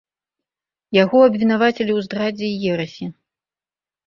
[1.03, 3.05] Яго абвінавацілі ў здрадзе і ерасі.